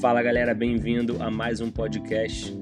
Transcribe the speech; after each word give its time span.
Fala 0.00 0.22
galera, 0.22 0.54
bem-vindo 0.54 1.20
a 1.20 1.28
mais 1.28 1.60
um 1.60 1.72
podcast 1.72 2.52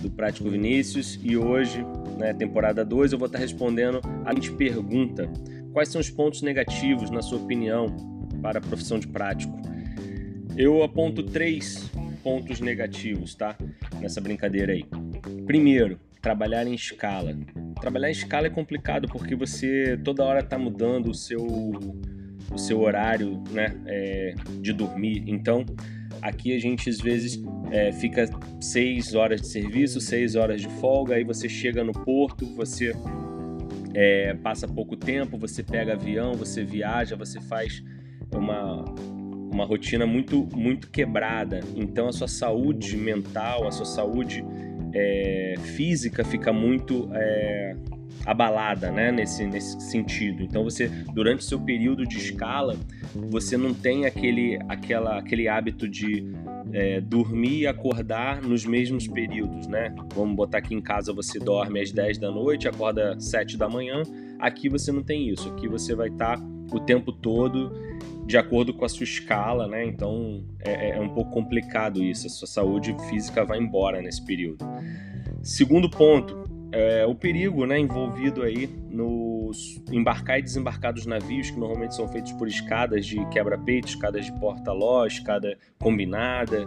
do 0.00 0.10
Prático 0.10 0.48
Vinícius 0.48 1.20
e 1.22 1.36
hoje, 1.36 1.84
né, 2.16 2.32
temporada 2.32 2.82
2, 2.82 3.12
eu 3.12 3.18
vou 3.18 3.26
estar 3.26 3.38
respondendo 3.38 4.00
a 4.24 4.32
gente 4.32 4.50
pergunta: 4.52 5.30
quais 5.74 5.90
são 5.90 6.00
os 6.00 6.08
pontos 6.08 6.40
negativos, 6.40 7.10
na 7.10 7.20
sua 7.20 7.36
opinião, 7.36 7.94
para 8.40 8.60
a 8.60 8.62
profissão 8.62 8.98
de 8.98 9.08
prático? 9.08 9.54
Eu 10.56 10.82
aponto 10.82 11.22
três 11.22 11.90
pontos 12.24 12.60
negativos, 12.60 13.34
tá? 13.34 13.54
Nessa 14.00 14.22
brincadeira 14.22 14.72
aí. 14.72 14.86
Primeiro, 15.44 16.00
trabalhar 16.22 16.66
em 16.66 16.74
escala. 16.74 17.36
Trabalhar 17.78 18.08
em 18.08 18.12
escala 18.12 18.46
é 18.46 18.50
complicado 18.50 19.06
porque 19.06 19.36
você 19.36 20.00
toda 20.02 20.24
hora 20.24 20.40
está 20.40 20.58
mudando 20.58 21.10
o 21.10 21.14
seu, 21.14 21.44
o 22.50 22.56
seu 22.56 22.80
horário 22.80 23.44
né, 23.50 23.78
é, 23.84 24.34
de 24.62 24.72
dormir. 24.72 25.24
Então, 25.26 25.62
aqui 26.28 26.54
a 26.54 26.58
gente 26.58 26.88
às 26.90 26.98
vezes 26.98 27.42
é, 27.70 27.92
fica 27.92 28.28
seis 28.60 29.14
horas 29.14 29.40
de 29.40 29.48
serviço, 29.48 30.00
seis 30.00 30.34
horas 30.34 30.60
de 30.60 30.68
folga, 30.80 31.14
aí 31.14 31.24
você 31.24 31.48
chega 31.48 31.82
no 31.84 31.92
porto, 31.92 32.44
você 32.54 32.92
é, 33.94 34.34
passa 34.34 34.68
pouco 34.68 34.96
tempo, 34.96 35.38
você 35.38 35.62
pega 35.62 35.94
avião, 35.94 36.34
você 36.34 36.64
viaja, 36.64 37.16
você 37.16 37.40
faz 37.40 37.82
uma, 38.34 38.84
uma 39.52 39.64
rotina 39.64 40.06
muito, 40.06 40.48
muito 40.54 40.90
quebrada. 40.90 41.60
Então 41.74 42.08
a 42.08 42.12
sua 42.12 42.28
saúde 42.28 42.96
mental, 42.96 43.66
a 43.66 43.72
sua 43.72 43.86
saúde 43.86 44.44
é, 44.92 45.54
física 45.76 46.24
fica 46.24 46.52
muito 46.52 47.08
é, 47.12 47.76
abalada, 48.26 48.90
né, 48.90 49.12
nesse, 49.12 49.46
nesse 49.46 49.80
sentido. 49.80 50.42
Então 50.42 50.64
você, 50.64 50.88
durante 51.14 51.40
o 51.40 51.44
seu 51.44 51.60
período 51.60 52.04
de 52.04 52.18
escala, 52.18 52.76
você 53.14 53.56
não 53.56 53.72
tem 53.72 54.04
aquele, 54.04 54.58
aquela, 54.68 55.18
aquele 55.18 55.48
hábito 55.48 55.88
de 55.88 56.26
é, 56.72 57.00
dormir 57.00 57.60
e 57.60 57.66
acordar 57.66 58.42
nos 58.42 58.66
mesmos 58.66 59.06
períodos, 59.06 59.68
né? 59.68 59.94
Vamos 60.14 60.34
botar 60.34 60.58
aqui 60.58 60.74
em 60.74 60.80
casa 60.82 61.12
você 61.12 61.38
dorme 61.38 61.80
às 61.80 61.92
10 61.92 62.18
da 62.18 62.30
noite, 62.30 62.66
acorda 62.66 63.14
às 63.14 63.24
7 63.26 63.56
da 63.56 63.68
manhã. 63.68 64.02
Aqui 64.38 64.68
você 64.68 64.90
não 64.90 65.02
tem 65.02 65.28
isso. 65.28 65.48
Aqui 65.48 65.68
você 65.68 65.94
vai 65.94 66.08
estar 66.08 66.38
o 66.72 66.80
tempo 66.80 67.12
todo 67.12 67.72
de 68.26 68.36
acordo 68.36 68.74
com 68.74 68.84
a 68.84 68.88
sua 68.88 69.04
escala, 69.04 69.68
né? 69.68 69.86
Então 69.86 70.44
é, 70.60 70.90
é, 70.90 71.00
um 71.00 71.08
pouco 71.08 71.30
complicado 71.30 72.02
isso. 72.02 72.26
A 72.26 72.30
sua 72.30 72.48
saúde 72.48 72.94
física 73.08 73.44
vai 73.44 73.58
embora 73.58 74.02
nesse 74.02 74.24
período. 74.24 74.64
Segundo 75.42 75.88
ponto, 75.88 76.45
é, 76.76 77.06
o 77.06 77.14
perigo 77.14 77.64
né, 77.64 77.78
envolvido 77.78 78.42
aí 78.42 78.66
nos 78.90 79.82
embarcar 79.90 80.38
e 80.38 80.42
desembarcar 80.42 80.92
dos 80.92 81.06
navios, 81.06 81.50
que 81.50 81.58
normalmente 81.58 81.94
são 81.94 82.06
feitos 82.06 82.32
por 82.32 82.46
escadas 82.46 83.06
de 83.06 83.24
quebra-peito, 83.30 83.88
escadas 83.88 84.26
de 84.26 84.32
porta-ló, 84.38 85.06
escada 85.06 85.56
combinada. 85.78 86.66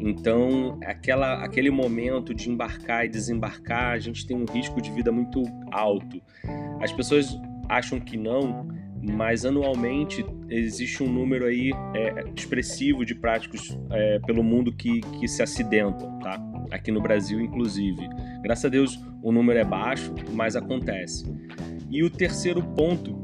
Então, 0.00 0.78
aquela, 0.84 1.42
aquele 1.42 1.70
momento 1.70 2.34
de 2.34 2.50
embarcar 2.50 3.06
e 3.06 3.08
desembarcar, 3.08 3.94
a 3.94 3.98
gente 3.98 4.26
tem 4.26 4.36
um 4.36 4.44
risco 4.44 4.82
de 4.82 4.90
vida 4.90 5.10
muito 5.10 5.42
alto. 5.72 6.20
As 6.82 6.92
pessoas 6.92 7.34
acham 7.70 7.98
que 7.98 8.18
não, 8.18 8.68
mas 9.02 9.44
anualmente 9.44 10.24
existe 10.48 11.02
um 11.02 11.12
número 11.12 11.46
aí 11.46 11.70
é, 11.94 12.24
expressivo 12.36 13.04
de 13.04 13.14
práticos 13.14 13.78
é, 13.90 14.18
pelo 14.20 14.42
mundo 14.42 14.72
que, 14.72 15.00
que 15.00 15.28
se 15.28 15.42
acidentam, 15.42 16.18
tá? 16.18 16.40
Aqui 16.70 16.90
no 16.90 17.00
Brasil, 17.00 17.40
inclusive. 17.40 18.08
Graças 18.42 18.64
a 18.64 18.68
Deus 18.68 18.98
o 19.22 19.32
número 19.32 19.58
é 19.58 19.64
baixo, 19.64 20.14
mas 20.32 20.56
acontece. 20.56 21.24
E 21.90 22.02
o 22.02 22.10
terceiro 22.10 22.62
ponto, 22.62 23.16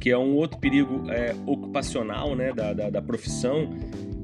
que 0.00 0.10
é 0.10 0.18
um 0.18 0.34
outro 0.34 0.58
perigo 0.58 1.08
é, 1.10 1.34
ocupacional 1.46 2.34
né, 2.34 2.52
da, 2.52 2.72
da, 2.72 2.90
da 2.90 3.02
profissão, 3.02 3.70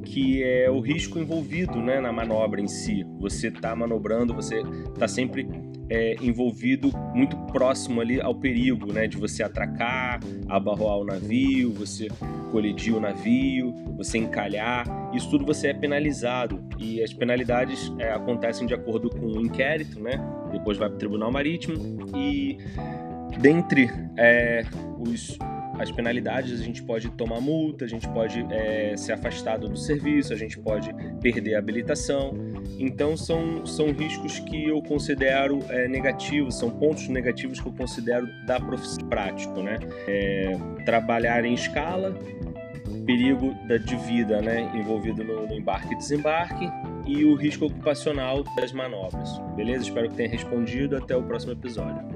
que 0.09 0.43
é 0.43 0.71
o 0.71 0.81
risco 0.81 1.19
envolvido 1.19 1.81
né, 1.83 2.01
na 2.01 2.11
manobra 2.11 2.61
em 2.61 2.67
si. 2.67 3.05
Você 3.21 3.49
está 3.49 3.77
manobrando, 3.77 4.35
você 4.35 4.63
está 4.93 5.07
sempre 5.07 5.47
é, 5.91 6.17
envolvido 6.23 6.91
muito 7.15 7.37
próximo 7.53 8.01
ali 8.01 8.21
ao 8.21 8.35
perigo, 8.35 8.91
né, 8.93 9.07
de 9.07 9.19
você 9.19 9.43
atracar, 9.43 10.21
abarroar 10.49 10.99
o 10.99 11.05
navio, 11.05 11.73
você 11.73 12.09
colidir 12.51 12.95
o 12.95 13.01
navio, 13.01 13.75
você 13.97 14.17
encalhar. 14.17 14.87
Isso 15.15 15.29
tudo 15.31 15.45
você 15.45 15.69
é 15.69 15.75
penalizado 15.75 16.65
e 16.79 17.03
as 17.03 17.13
penalidades 17.13 17.93
é, 17.99 18.11
acontecem 18.11 18.67
de 18.67 18.73
acordo 18.73 19.11
com 19.11 19.27
o 19.27 19.41
inquérito, 19.43 20.01
né? 20.01 20.19
Depois 20.53 20.79
vai 20.79 20.89
para 20.89 20.97
o 20.97 20.99
Tribunal 20.99 21.31
Marítimo 21.31 21.77
e 22.17 22.57
dentre 23.41 23.91
é, 24.17 24.63
os 24.99 25.39
as 25.79 25.91
penalidades, 25.91 26.61
a 26.61 26.65
gente 26.65 26.83
pode 26.83 27.09
tomar 27.11 27.41
multa, 27.41 27.85
a 27.85 27.89
gente 27.89 28.09
pode 28.09 28.45
é, 28.51 28.97
ser 28.97 29.13
afastado 29.13 29.69
do 29.69 29.77
serviço, 29.77 30.33
a 30.33 30.37
gente 30.37 30.59
pode 30.59 30.93
perder 31.21 31.55
a 31.55 31.59
habilitação. 31.59 32.35
Então 32.79 33.17
são, 33.17 33.65
são 33.65 33.93
riscos 33.93 34.39
que 34.41 34.69
eu 34.69 34.83
considero 34.83 35.61
é, 35.69 35.89
negativos, 35.89 36.59
são 36.59 36.71
pontos 36.71 37.09
negativos 37.09 37.61
que 37.61 37.67
eu 37.67 37.73
considero 37.73 38.27
da 38.47 38.61
profissão 38.61 39.07
prático, 39.09 39.63
né? 39.63 39.79
É, 40.07 40.53
trabalhar 40.85 41.45
em 41.45 41.55
escala, 41.55 42.17
perigo 43.07 43.55
de 43.85 43.97
vida 43.97 44.43
né, 44.43 44.71
envolvido 44.75 45.25
no, 45.25 45.47
no 45.47 45.55
embarque 45.55 45.95
e 45.95 45.97
desembarque 45.97 46.71
e 47.07 47.25
o 47.25 47.35
risco 47.35 47.65
ocupacional 47.65 48.45
das 48.57 48.73
manobras. 48.73 49.41
Beleza? 49.57 49.85
Espero 49.85 50.11
que 50.11 50.15
tenha 50.15 50.29
respondido. 50.29 50.97
Até 50.97 51.17
o 51.17 51.23
próximo 51.23 51.53
episódio. 51.53 52.07